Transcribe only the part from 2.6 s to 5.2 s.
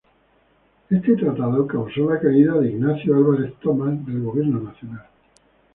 Ignacio Álvarez Thomas del gobierno nacional.